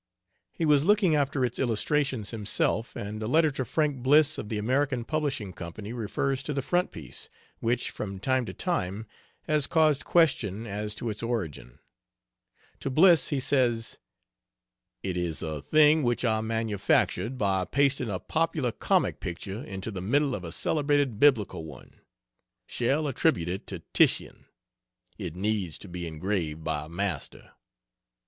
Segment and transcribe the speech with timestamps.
[0.51, 4.57] He was looking after its illustrations himself, and a letter to Frank Bliss, of The
[4.57, 9.05] American Publishing Company, refers to the frontpiece, which, from time to time,
[9.43, 11.77] has caused question as to its origin.
[12.79, 13.99] To Bliss he says:
[15.03, 20.01] "It is a thing which I manufactured by pasting a popular comic picture into the
[20.01, 22.01] middle of a celebrated Biblical one
[22.65, 24.47] shall attribute it to Titian.
[25.19, 27.51] It needs to be engraved by a master."